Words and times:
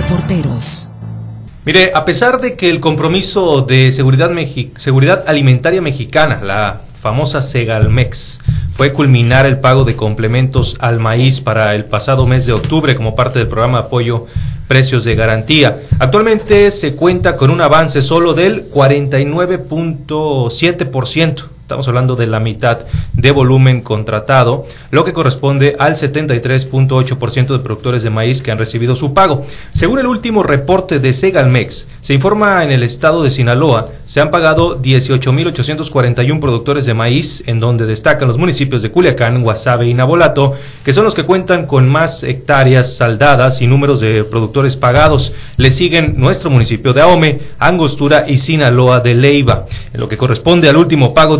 reporteros. 0.00 0.90
Mire, 1.64 1.92
a 1.94 2.04
pesar 2.04 2.40
de 2.40 2.56
que 2.56 2.68
el 2.70 2.80
compromiso 2.80 3.62
de 3.62 3.92
seguridad, 3.92 4.30
seguridad 4.76 5.22
alimentaria 5.26 5.82
mexicana, 5.82 6.40
la 6.42 6.80
famosa 7.00 7.42
Segalmex, 7.42 8.40
fue 8.72 8.92
culminar 8.92 9.44
el 9.44 9.58
pago 9.58 9.84
de 9.84 9.96
complementos 9.96 10.76
al 10.78 11.00
maíz 11.00 11.40
para 11.40 11.74
el 11.74 11.84
pasado 11.84 12.24
mes 12.26 12.46
de 12.46 12.52
octubre 12.52 12.94
como 12.94 13.16
parte 13.16 13.40
del 13.40 13.48
programa 13.48 13.80
de 13.80 13.86
apoyo 13.86 14.26
precios 14.68 15.02
de 15.04 15.16
garantía. 15.16 15.82
Actualmente 15.98 16.70
se 16.70 16.94
cuenta 16.94 17.36
con 17.36 17.50
un 17.50 17.60
avance 17.60 18.00
solo 18.02 18.34
del 18.34 18.70
49.7%. 18.70 21.57
Estamos 21.68 21.86
hablando 21.86 22.16
de 22.16 22.26
la 22.26 22.40
mitad 22.40 22.78
de 23.12 23.30
volumen 23.30 23.82
contratado, 23.82 24.64
lo 24.90 25.04
que 25.04 25.12
corresponde 25.12 25.76
al 25.78 25.96
73.8% 25.96 27.46
de 27.48 27.58
productores 27.58 28.02
de 28.02 28.08
maíz 28.08 28.40
que 28.40 28.50
han 28.50 28.56
recibido 28.56 28.96
su 28.96 29.12
pago. 29.12 29.44
Según 29.70 29.98
el 29.98 30.06
último 30.06 30.42
reporte 30.42 30.98
de 30.98 31.12
Segalmex, 31.12 31.88
se 32.00 32.14
informa 32.14 32.64
en 32.64 32.70
el 32.70 32.82
estado 32.82 33.22
de 33.22 33.30
Sinaloa, 33.30 33.84
se 34.02 34.22
han 34.22 34.30
pagado 34.30 34.80
18.841 34.80 36.40
productores 36.40 36.86
de 36.86 36.94
maíz, 36.94 37.42
en 37.46 37.60
donde 37.60 37.84
destacan 37.84 38.28
los 38.28 38.38
municipios 38.38 38.80
de 38.80 38.90
Culiacán, 38.90 39.42
Guasave 39.42 39.88
y 39.88 39.92
Nabolato, 39.92 40.54
que 40.86 40.94
son 40.94 41.04
los 41.04 41.14
que 41.14 41.24
cuentan 41.24 41.66
con 41.66 41.86
más 41.86 42.22
hectáreas 42.22 42.94
saldadas 42.96 43.60
y 43.60 43.66
números 43.66 44.00
de 44.00 44.24
productores 44.24 44.76
pagados. 44.76 45.34
Le 45.58 45.70
siguen 45.70 46.14
nuestro 46.16 46.48
municipio 46.48 46.94
de 46.94 47.02
Ahome, 47.02 47.40
Angostura 47.58 48.24
y 48.26 48.38
Sinaloa 48.38 49.00
de 49.00 49.14
Leiva. 49.14 49.66
En 49.92 50.00
lo 50.00 50.08
que 50.08 50.16
corresponde 50.16 50.70
al 50.70 50.76
último 50.76 51.12
pago 51.12 51.36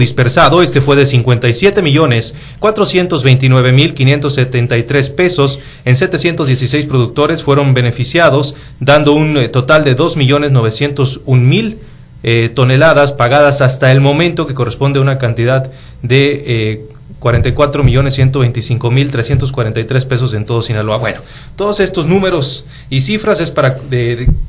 este 0.63 0.81
fue 0.81 0.97
de 0.97 1.07
57 1.07 1.81
millones 1.83 2.35
429 2.59 3.73
mil 3.73 3.95
573 3.95 5.11
pesos. 5.11 5.61
En 5.85 5.97
716 5.97 6.87
productores 6.87 7.43
fueron 7.43 7.75
beneficiados, 7.75 8.57
dando 8.81 9.13
un 9.13 9.37
eh, 9.37 9.49
total 9.49 9.85
de 9.85 9.95
2 9.95 10.17
millones 10.17 10.51
901 10.51 11.43
mil 11.43 11.79
eh, 12.25 12.51
toneladas 12.53 13.13
pagadas 13.13 13.61
hasta 13.61 13.93
el 13.93 14.01
momento, 14.01 14.47
que 14.47 14.55
corresponde 14.55 14.99
a 14.99 15.03
una 15.03 15.19
cantidad 15.19 15.71
de 16.03 16.45
eh, 16.47 16.85
44 17.21 17.85
millones 17.85 18.15
125 18.15 18.91
mil 18.91 19.11
343 19.11 20.05
pesos 20.05 20.35
en 20.35 20.45
todo 20.45 20.63
Sinaloa. 20.63 20.99
Bueno, 20.99 21.21
todos 21.57 21.81
estos 21.81 22.07
números 22.07 22.67
y 22.91 23.01
cifras 23.01 23.41
es 23.41 23.51
para 23.51 23.77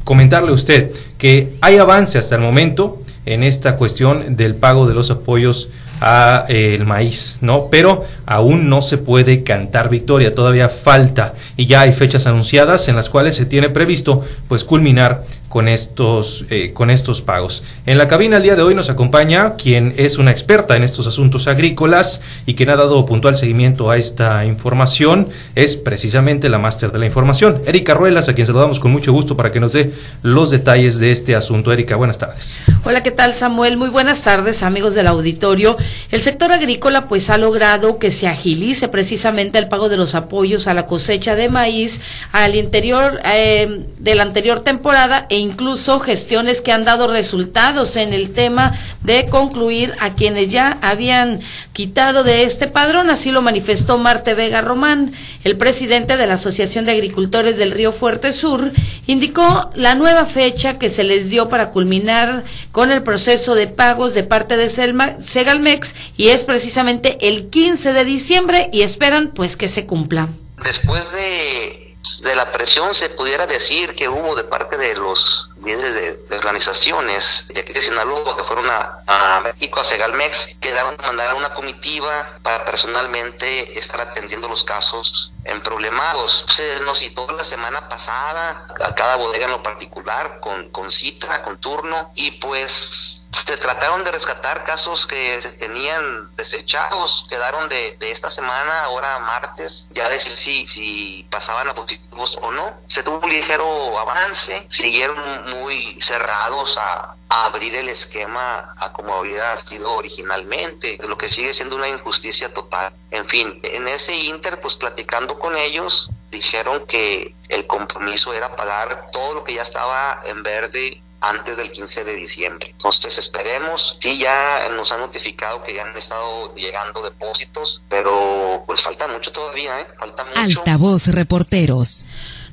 comentarle 0.04 0.50
a 0.50 0.54
usted 0.54 0.92
que 1.18 1.54
hay 1.62 1.78
avance 1.78 2.18
hasta 2.18 2.36
el 2.36 2.42
momento 2.42 3.02
en 3.26 3.44
esta 3.44 3.78
cuestión 3.78 4.36
del 4.36 4.56
pago 4.56 4.88
de 4.88 4.94
los 4.94 5.12
apoyos 5.12 5.70
a 6.02 6.46
eh, 6.50 6.76
el 6.76 6.86
maíz, 6.86 7.38
¿no? 7.42 7.68
Pero 7.70 8.06
aún 8.26 8.70
no 8.70 8.82
se 8.82 8.98
puede 8.98 9.44
cantar 9.44 9.90
victoria, 9.90 10.34
todavía 10.34 10.70
falta 10.70 11.34
y 11.58 11.66
ya 11.66 11.82
hay 11.82 11.94
fechas 11.94 12.28
anunciadas 12.28 12.88
en 12.88 12.96
las 12.96 13.10
cuales 13.10 13.36
se 13.36 13.46
tiene 13.46 13.70
previsto 13.70 14.24
pues 14.48 14.64
culminar 14.64 15.24
con 15.50 15.68
estos 15.68 16.46
eh, 16.52 16.72
con 16.74 16.92
estos 16.92 17.22
pagos. 17.22 17.64
En 17.86 17.98
la 17.98 18.08
cabina 18.08 18.38
el 18.38 18.44
día 18.44 18.56
de 18.56 18.62
hoy 18.62 18.76
nos 18.76 18.90
acompaña 18.90 19.56
quien 19.56 19.96
es 19.98 20.20
una 20.20 20.32
experta 20.32 20.76
en 20.76 20.84
estos 20.84 21.08
asuntos 21.08 21.48
agrícolas 21.48 22.22
y 22.46 22.54
quien 22.54 22.70
ha 22.70 22.76
dado 22.76 23.04
puntual 23.06 23.36
seguimiento 23.36 23.90
a 23.90 23.98
esta 23.98 24.46
información 24.46 25.30
es 25.56 25.76
precisamente 25.76 26.50
la 26.50 26.60
máster 26.60 26.92
de 26.92 27.00
la 27.00 27.06
información, 27.06 27.62
Erika 27.66 27.94
Ruelas, 27.94 28.30
a 28.30 28.36
quien 28.36 28.46
saludamos 28.46 28.80
con 28.80 28.92
mucho 28.92 29.12
gusto 29.12 29.36
para 29.36 29.52
que 29.52 29.60
nos 29.60 29.74
dé 29.74 29.92
los 30.22 30.52
detalles 30.52 31.00
de 31.00 31.12
este 31.12 31.36
asunto. 31.36 31.72
Erika, 31.74 31.96
buenas 31.96 32.18
tardes. 32.18 32.58
Hola, 32.84 33.02
¿qué 33.04 33.12
tal 33.12 33.34
Samuel? 33.34 33.78
Muy 33.78 33.90
buenas 33.90 34.24
tardes, 34.24 34.62
amigos 34.62 34.94
del 34.94 35.08
auditorio. 35.08 35.78
El 36.12 36.22
sector 36.22 36.52
agrícola 36.52 37.08
pues 37.08 37.30
ha 37.30 37.38
logrado 37.38 38.00
que 38.00 38.12
se 38.12 38.28
agilice 38.28 38.88
precisamente 38.88 39.60
el 39.60 39.68
pago 39.68 39.90
de 39.90 39.98
los 39.98 40.16
apoyos 40.16 40.68
a 40.68 40.74
la 40.74 40.88
cosecha 40.88 41.36
de 41.36 41.50
maíz 41.50 42.02
al 42.32 42.56
interior 42.56 43.20
eh, 43.26 43.86
de 44.00 44.16
la 44.16 44.24
anterior 44.24 44.62
temporada 44.62 45.26
e 45.30 45.38
incluso 45.38 46.00
gestiones 46.00 46.62
que 46.62 46.72
han 46.72 46.86
dado 46.86 47.08
resultados 47.08 47.96
en 47.96 48.14
el 48.14 48.32
tema 48.32 48.74
de 49.04 49.26
concluir 49.26 49.94
a 50.00 50.14
quienes 50.16 50.50
ya 50.50 50.78
habían 50.82 51.40
quitado 51.74 52.24
de 52.24 52.44
este 52.44 52.68
padrón, 52.68 53.10
así 53.10 53.32
lo 53.32 53.42
manifestó 53.42 53.98
Marte 53.98 54.34
Vega 54.34 54.62
Román, 54.62 55.12
el 55.44 55.58
presidente 55.58 56.18
de 56.18 56.28
la 56.28 56.36
Asociación 56.36 56.86
de 56.86 56.92
Agricultores 56.92 57.58
del 57.58 57.72
Río 57.72 57.92
Fuerte 57.92 58.34
Sur, 58.34 58.72
indicó 59.08 59.70
la 59.76 59.96
nueva 59.96 60.26
fecha 60.26 60.78
que 60.78 60.90
se 60.90 61.04
les 61.04 61.30
dio 61.30 61.50
para 61.50 61.72
culminar 61.72 62.44
con 62.72 62.92
el 62.92 63.04
proceso 63.04 63.56
de 63.56 63.68
pagos 63.68 64.14
de 64.14 64.24
parte 64.24 64.58
de 64.58 64.70
Segalmex 64.70 65.96
y 66.18 66.30
es 66.30 66.44
precisamente 66.44 67.18
el 67.22 67.50
15 67.50 67.94
de 67.94 68.06
diciembre 68.06 68.70
y 68.74 68.82
esperan 68.82 69.32
pues 69.34 69.56
que 69.56 69.68
se 69.68 69.86
cumpla. 69.86 70.30
Después 70.64 71.12
de 71.14 71.79
de 72.22 72.34
la 72.36 72.50
presión 72.52 72.94
se 72.94 73.10
pudiera 73.10 73.46
decir 73.46 73.94
que 73.94 74.08
hubo 74.08 74.36
de 74.36 74.46
parte 74.46 74.78
de 74.78 74.96
los 74.96 75.52
líderes 75.62 75.96
de, 75.96 76.36
organizaciones 76.36 77.50
de 77.54 77.62
aquí 77.62 77.74
de 77.74 77.82
Sinaloa 77.82 78.38
que 78.38 78.44
fueron 78.44 78.66
a, 78.70 79.42
México, 79.44 79.80
a 79.80 79.84
Segalmex, 79.84 80.58
quedaron 80.62 80.96
a 80.98 81.08
mandar 81.08 81.32
a 81.32 81.36
una 81.36 81.54
comitiva 81.54 82.40
para 82.42 82.64
personalmente 82.66 83.78
estar 83.78 84.00
atendiendo 84.00 84.48
los 84.48 84.64
casos 84.64 85.34
en 85.44 85.62
problemados. 85.62 86.46
Se 86.48 86.80
nos 86.82 87.00
citó 87.00 87.28
la 87.32 87.44
semana 87.44 87.90
pasada 87.90 88.68
a 88.84 88.96
cada 88.96 89.18
bodega 89.18 89.46
en 89.46 89.52
lo 89.52 89.64
particular 89.64 90.40
con, 90.40 90.70
con 90.70 90.90
cita, 90.90 91.44
con 91.44 91.60
turno 91.60 92.12
y 92.16 92.32
pues 92.32 93.19
se 93.32 93.58
trataron 93.58 94.04
de 94.04 94.12
rescatar 94.12 94.64
casos 94.64 95.06
que 95.06 95.42
se 95.42 95.52
tenían 95.54 96.36
desechados, 96.36 97.28
quedaron 97.30 97.70
de, 97.70 97.96
de 97.98 98.12
esta 98.12 98.30
semana, 98.30 98.86
ahora 98.86 99.20
martes, 99.20 99.88
ya 99.92 100.10
decir 100.10 100.32
si, 100.32 100.68
si 100.68 101.28
pasaban 101.30 101.68
a 101.70 101.76
positivos 101.76 102.38
o 102.42 102.52
no. 102.52 102.74
Se 102.88 103.04
tuvo 103.04 103.20
un 103.20 103.30
ligero 103.30 104.00
avance, 104.00 104.66
siguieron 104.70 105.50
muy 105.50 106.02
cerrados 106.02 106.78
a, 106.78 107.16
a 107.30 107.46
abrir 107.46 107.76
el 107.76 107.90
esquema 107.90 108.74
a 108.78 108.92
como 108.94 109.14
había 109.14 109.56
sido 109.58 109.92
originalmente, 109.94 110.98
lo 111.04 111.18
que 111.18 111.28
sigue 111.28 111.54
siendo 111.54 111.76
una 111.76 111.88
injusticia 111.88 112.52
total. 112.52 112.92
En 113.12 113.30
fin, 113.30 113.60
en 113.64 113.88
ese 113.88 114.16
inter, 114.16 114.60
pues 114.60 114.76
platicando 114.76 115.38
con 115.38 115.56
ellos, 115.56 116.10
dijeron 116.32 116.86
que 116.88 117.36
el 117.50 117.68
compromiso 117.68 118.34
era 118.34 118.56
pagar 118.56 119.08
todo 119.12 119.36
lo 119.36 119.44
que 119.44 119.54
ya 119.54 119.62
estaba 119.62 120.22
en 120.26 120.42
verde 120.42 121.02
antes 121.22 121.58
del 121.58 121.72
15 121.72 122.04
de 122.04 122.16
diciembre. 122.16 122.70
Entonces 122.72 123.18
esperemos, 123.18 123.98
sí 124.00 124.20
ya 124.20 124.70
nos 124.76 124.92
han 124.92 125.02
notificado 125.02 125.64
que 125.64 125.74
ya 125.74 125.84
han 125.84 125.96
estado 125.96 126.54
llegando 126.56 127.02
depósitos, 127.02 127.82
pero 127.90 128.64
pues 128.66 128.82
falta 128.82 129.08
mucho 129.08 129.32
todavía, 129.32 129.80
¿eh? 129.82 129.88
Falta 129.98 130.26
mucho. 130.26 130.40
Altavoz 130.40 131.08
Reporteros. 131.08 132.08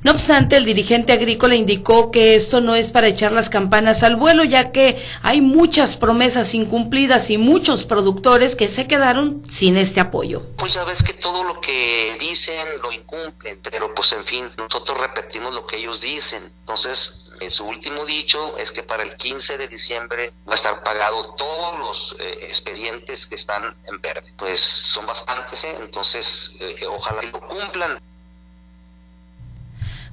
No 0.07 0.13
obstante, 0.13 0.55
el 0.55 0.63
dirigente 0.63 1.11
agrícola 1.11 1.55
indicó 1.55 2.11
que 2.11 2.35
esto 2.35 2.61
no 2.61 2.75
es 2.75 2.91
para 2.91 3.07
echar 3.07 3.33
las 3.33 3.49
campanas 3.49 4.03
al 4.03 4.15
vuelo, 4.15 4.45
ya 4.45 4.71
que 4.71 5.05
hay 5.21 5.41
muchas 5.41 5.97
promesas 5.97 6.53
incumplidas 6.53 7.29
y 7.29 7.37
muchos 7.37 7.83
productores 7.83 8.55
que 8.55 8.69
se 8.69 8.87
quedaron 8.87 9.41
sin 9.49 9.75
este 9.75 9.99
apoyo. 9.99 10.43
Pues 10.55 10.75
ya 10.75 10.85
ves 10.85 11.03
que 11.03 11.11
todo 11.11 11.43
lo 11.43 11.59
que 11.59 12.15
dicen 12.21 12.65
lo 12.81 12.93
incumplen, 12.93 13.59
pero 13.61 13.93
pues 13.93 14.13
en 14.13 14.23
fin, 14.23 14.49
nosotros 14.55 14.97
repetimos 14.97 15.53
lo 15.53 15.67
que 15.67 15.75
ellos 15.75 15.99
dicen. 15.99 16.41
Entonces, 16.61 17.27
en 17.41 17.51
su 17.51 17.65
último 17.65 18.05
dicho 18.05 18.57
es 18.57 18.71
que 18.71 18.83
para 18.83 19.03
el 19.03 19.15
15 19.15 19.57
de 19.57 19.67
diciembre 19.67 20.33
va 20.47 20.53
a 20.53 20.55
estar 20.55 20.83
pagado 20.83 21.35
todos 21.35 21.79
los 21.79 22.15
eh, 22.19 22.37
expedientes 22.43 23.27
que 23.27 23.35
están 23.35 23.75
en 23.83 24.01
verde. 24.01 24.33
Pues 24.37 24.61
son 24.61 25.05
bastantes, 25.05 25.65
¿eh? 25.65 25.75
entonces 25.81 26.53
eh, 26.61 26.85
ojalá 26.87 27.21
lo 27.23 27.41
cumplan. 27.41 28.01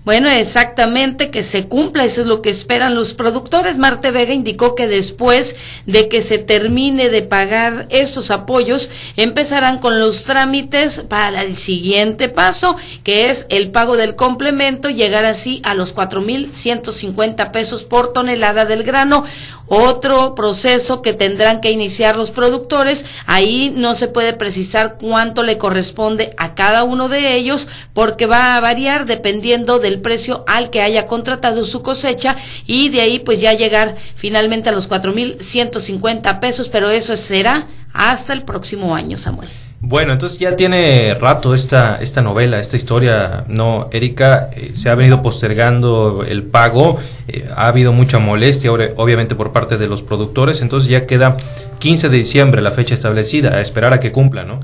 Bueno, 0.05 0.29
exactamente 0.29 1.31
que 1.31 1.43
se 1.43 1.67
cumpla, 1.67 2.05
eso 2.05 2.21
es 2.21 2.27
lo 2.27 2.43
que 2.43 2.51
esperan 2.51 2.95
los 2.95 3.15
productores. 3.15 3.79
Marte 3.79 4.11
Vega 4.11 4.35
indicó 4.35 4.75
que 4.75 4.87
después 4.87 5.57
de 5.87 6.11
que 6.11 6.21
se 6.21 6.37
termine 6.37 7.09
de 7.09 7.23
pagar 7.23 7.87
estos 7.89 8.31
apoyos, 8.31 8.91
empezarán 9.17 9.79
con 9.79 9.99
los 9.99 10.25
trámites 10.25 11.05
para 11.09 11.43
el 11.43 11.57
siguiente 11.57 12.29
paso, 12.29 12.77
que 13.03 13.31
es 13.31 13.47
el 13.49 13.71
pago 13.71 13.97
del 13.97 14.15
complemento, 14.15 14.91
llegar 14.91 15.25
así 15.25 15.63
a 15.65 15.73
los 15.73 15.95
4.150 15.95 17.51
pesos 17.51 17.85
por 17.85 18.13
tonelada 18.13 18.67
del 18.67 18.83
grano 18.83 19.25
otro 19.67 20.35
proceso 20.35 21.03
que 21.03 21.13
tendrán 21.13 21.61
que 21.61 21.71
iniciar 21.71 22.17
los 22.17 22.31
productores. 22.31 23.05
Ahí 23.27 23.73
no 23.77 23.95
se 23.95 24.09
puede 24.09 24.33
precisar 24.33 24.97
cuánto 25.01 25.43
le 25.43 25.59
corresponde 25.59 26.35
a 26.37 26.55
cada 26.55 26.85
uno 26.85 27.09
de 27.09 27.37
ellos 27.37 27.69
porque 27.93 28.27
va 28.27 28.57
a 28.57 28.61
variar 28.61 29.07
dependiendo 29.07 29.79
del 29.79 30.01
precio 30.01 30.45
al 30.47 30.71
que 30.71 30.83
haya 30.83 31.07
contratado 31.07 31.65
su 31.65 31.83
cosecha 31.83 32.37
y 32.67 32.91
de 32.91 33.01
ahí 33.01 33.19
pues 33.19 33.41
ya 33.41 33.53
llegar 33.55 33.97
finalmente 34.15 34.69
a 34.69 34.73
los 34.73 34.89
4.150 34.91 36.41
pesos, 36.41 36.69
pero 36.69 36.91
eso 36.91 37.17
será 37.17 37.69
hasta 37.93 38.33
el 38.33 38.43
próximo 38.43 38.95
año, 38.95 39.17
Samuel. 39.17 39.49
Bueno, 39.87 40.15
entonces 40.15 40.39
ya 40.39 40.57
tiene 40.57 41.15
rato 41.15 41.53
esta, 41.53 41.99
esta 42.01 42.23
novela, 42.23 42.59
esta 42.59 42.79
historia, 42.79 43.45
¿no, 43.49 43.91
Erika? 43.93 44.49
Eh, 44.57 44.71
se 44.73 44.89
ha 44.89 44.95
venido 44.95 45.21
postergando 45.21 46.25
el 46.27 46.43
pago, 46.43 46.99
eh, 47.29 47.47
ha 47.55 47.67
habido 47.67 47.93
mucha 47.93 48.19
molestia, 48.19 48.73
obviamente, 48.73 49.35
por 49.35 49.53
parte 49.53 49.77
de 49.77 49.87
los 49.87 50.01
productores, 50.01 50.63
entonces 50.63 50.89
ya 50.89 51.05
queda 51.05 51.37
15 51.81 52.09
de 52.09 52.17
diciembre 52.17 52.63
la 52.63 52.71
fecha 52.71 52.95
establecida, 52.95 53.57
a 53.57 53.61
esperar 53.61 53.93
a 53.93 54.01
que 54.01 54.11
cumpla, 54.11 54.45
¿no? 54.45 54.61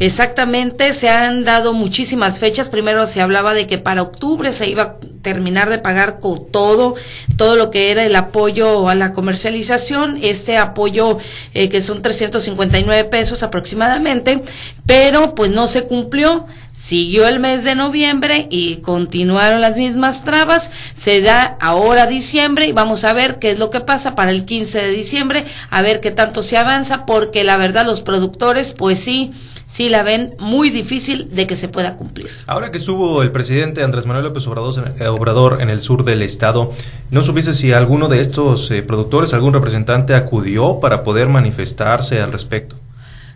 Exactamente, 0.00 0.92
se 0.92 1.08
han 1.08 1.44
dado 1.44 1.72
muchísimas 1.72 2.40
fechas. 2.40 2.68
Primero 2.68 3.06
se 3.06 3.20
hablaba 3.20 3.54
de 3.54 3.68
que 3.68 3.78
para 3.78 4.02
octubre 4.02 4.52
se 4.52 4.68
iba 4.68 4.96
terminar 5.24 5.68
de 5.70 5.78
pagar 5.78 6.20
con 6.20 6.46
todo, 6.52 6.94
todo 7.36 7.56
lo 7.56 7.72
que 7.72 7.90
era 7.90 8.04
el 8.04 8.14
apoyo 8.14 8.88
a 8.88 8.94
la 8.94 9.12
comercialización, 9.12 10.18
este 10.22 10.56
apoyo 10.56 11.18
eh, 11.54 11.68
que 11.68 11.82
son 11.82 12.02
359 12.02 13.04
pesos 13.04 13.42
aproximadamente, 13.42 14.40
pero 14.86 15.34
pues 15.34 15.50
no 15.50 15.66
se 15.66 15.82
cumplió. 15.82 16.46
Siguió 16.72 17.28
el 17.28 17.38
mes 17.38 17.62
de 17.62 17.76
noviembre 17.76 18.48
y 18.50 18.76
continuaron 18.78 19.60
las 19.60 19.76
mismas 19.76 20.24
trabas. 20.24 20.72
Se 20.96 21.20
da 21.20 21.56
ahora 21.60 22.06
diciembre 22.06 22.66
y 22.66 22.72
vamos 22.72 23.04
a 23.04 23.12
ver 23.12 23.38
qué 23.38 23.52
es 23.52 23.60
lo 23.60 23.70
que 23.70 23.80
pasa 23.80 24.16
para 24.16 24.32
el 24.32 24.44
15 24.44 24.82
de 24.82 24.90
diciembre, 24.90 25.44
a 25.70 25.82
ver 25.82 26.00
qué 26.00 26.10
tanto 26.10 26.42
se 26.42 26.58
avanza, 26.58 27.06
porque 27.06 27.44
la 27.44 27.56
verdad 27.56 27.86
los 27.86 28.00
productores 28.00 28.72
pues 28.72 28.98
sí 28.98 29.32
sí 29.66 29.88
la 29.88 30.02
ven 30.02 30.34
muy 30.38 30.70
difícil 30.70 31.34
de 31.34 31.46
que 31.46 31.56
se 31.56 31.68
pueda 31.68 31.96
cumplir. 31.96 32.28
Ahora 32.46 32.70
que 32.70 32.78
subo 32.78 33.22
el 33.22 33.30
presidente 33.30 33.82
Andrés 33.82 34.06
Manuel 34.06 34.26
López 34.26 34.46
Obrador, 34.46 35.58
eh, 35.60 35.62
en 35.62 35.70
el 35.70 35.80
sur 35.80 36.04
del 36.04 36.22
estado, 36.22 36.72
¿no 37.10 37.22
supiste 37.22 37.52
si 37.52 37.72
alguno 37.72 38.08
de 38.08 38.20
estos 38.20 38.70
eh, 38.70 38.82
productores, 38.82 39.34
algún 39.34 39.52
representante 39.52 40.14
acudió 40.14 40.80
para 40.80 41.02
poder 41.02 41.28
manifestarse 41.28 42.20
al 42.20 42.32
respecto? 42.32 42.76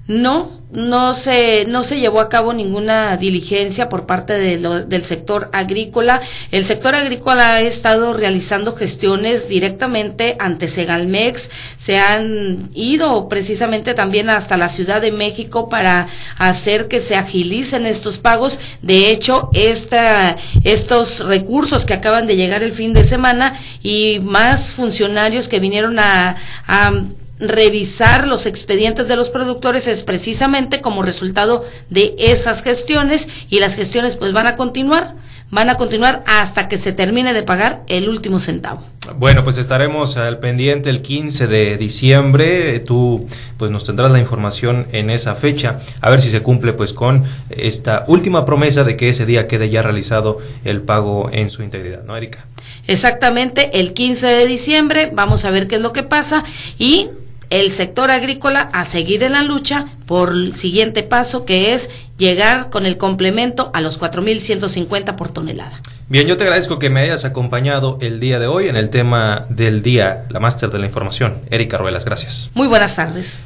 No, 0.09 0.51
no 0.73 1.15
se, 1.15 1.67
no 1.67 1.85
se 1.85 2.01
llevó 2.01 2.21
a 2.21 2.31
cabo 2.31 2.55
ninguna 2.55 3.19
diligencia 3.19 3.91
por 3.91 4.07
parte 4.07 4.33
de 4.33 4.59
del 4.87 5.05
sector 5.05 5.51
agrícola. 5.53 6.23
El 6.51 6.65
sector 6.65 6.95
agrícola 6.95 7.53
ha 7.53 7.61
estado 7.61 8.15
realizando 8.15 8.73
gestiones 8.73 9.51
directamente 9.51 10.37
ante 10.39 10.67
Segalmex. 10.67 11.51
Se 11.77 11.99
han 11.99 12.71
ido 12.73 13.29
precisamente 13.29 13.93
también 13.93 14.31
hasta 14.31 14.57
la 14.57 14.71
Ciudad 14.71 15.03
de 15.03 15.13
México 15.13 15.69
para 15.69 16.09
hacer 16.39 16.89
que 16.89 17.03
se 17.03 17.15
agilicen 17.15 17.85
estos 17.85 18.19
pagos. 18.19 18.61
De 18.81 19.11
hecho, 19.11 19.51
esta, 19.53 20.37
estos 20.65 21.21
recursos 21.21 21.85
que 21.85 21.93
acaban 21.93 22.27
de 22.27 22.37
llegar 22.37 22.63
el 22.63 22.73
fin 22.73 22.95
de 22.95 23.05
semana 23.05 23.53
y 23.83 24.21
más 24.21 24.73
funcionarios 24.73 25.49
que 25.49 25.61
vinieron 25.61 25.99
a, 25.99 26.37
a 26.67 26.93
revisar 27.39 28.27
los 28.27 28.47
expedientes 28.47 29.09
de 29.09 29.17
los 29.17 29.29
productores 29.29 29.87
es 29.87 30.03
precisamente 30.03 30.81
como 30.81 31.03
resultado 31.03 31.65
de 31.91 32.15
esas 32.19 32.63
gestiones 32.63 33.29
y 33.49 33.61
las 33.61 33.75
gestiones 33.75 34.17
pues 34.17 34.33
van 34.33 34.47
a 34.47 34.57
continuar 34.57 35.15
van 35.51 35.71
a 35.71 35.77
continuar 35.77 36.23
hasta 36.27 36.69
que 36.69 36.79
se 36.79 36.93
termine 36.93 37.33
de 37.33 37.43
pagar 37.43 37.83
el 37.89 38.09
último 38.09 38.39
centavo. 38.39 38.83
Bueno, 39.17 39.45
pues 39.45 39.57
estaremos 39.57 40.19
al 40.19 40.39
pendiente 40.39 40.91
el 40.91 41.01
15 41.01 41.47
de 41.47 41.79
diciembre. 41.79 42.81
Tú 42.81 43.27
pues 43.57 43.71
nos 43.71 43.85
tendrás 43.85 44.13
la 44.13 44.19
información 44.19 44.87
en 44.93 45.09
esa 45.09 45.35
fecha, 45.35 45.81
a 46.01 46.11
ver 46.11 46.21
si 46.21 46.29
se 46.29 46.43
cumple 46.43 46.75
pues 46.75 46.93
con 46.93 47.25
esta 47.49 48.05
última 48.09 48.45
promesa 48.45 48.85
de 48.85 48.97
que 48.97 49.09
ese 49.09 49.25
día 49.25 49.47
quede 49.47 49.71
ya 49.71 49.83
realizado 49.83 50.39
el 50.65 50.83
pago 50.83 51.31
en 51.33 51.49
su 51.49 51.63
integridad, 51.63 52.05
¿no, 52.05 52.17
Erika? 52.17 52.45
Exactamente, 52.87 53.81
el 53.81 53.95
15 53.95 54.27
de 54.27 54.47
diciembre, 54.47 55.11
vamos 55.13 55.45
a 55.45 55.51
ver 55.51 55.69
qué 55.69 55.77
es 55.77 55.83
lo 55.83 55.93
que 55.93 56.03
pasa 56.03 56.45
y 56.79 57.09
el 57.51 57.71
sector 57.71 58.11
agrícola 58.11 58.69
a 58.73 58.85
seguir 58.85 59.23
en 59.23 59.33
la 59.33 59.43
lucha 59.43 59.87
por 60.07 60.31
el 60.31 60.55
siguiente 60.55 61.03
paso 61.03 61.45
que 61.45 61.75
es 61.75 61.91
llegar 62.17 62.71
con 62.71 62.87
el 62.87 62.97
complemento 62.97 63.71
a 63.75 63.81
los 63.81 64.01
4.150 64.01 65.17
por 65.17 65.31
tonelada. 65.31 65.81
Bien, 66.09 66.27
yo 66.27 66.37
te 66.37 66.45
agradezco 66.45 66.79
que 66.79 66.89
me 66.89 67.01
hayas 67.01 67.25
acompañado 67.25 67.99
el 68.01 68.19
día 68.19 68.39
de 68.39 68.47
hoy 68.47 68.69
en 68.69 68.77
el 68.77 68.89
tema 68.89 69.45
del 69.51 69.83
día, 69.83 70.25
la 70.31 70.41
máster 70.41 70.71
de 70.71 70.79
la 70.79 70.87
información. 70.87 71.39
Erika 71.51 71.77
Ruelas, 71.77 72.05
gracias. 72.05 72.51
Muy 72.55 72.67
buenas 72.67 72.97
tardes. 72.97 73.45